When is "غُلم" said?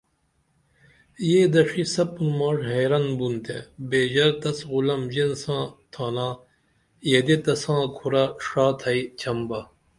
4.71-5.01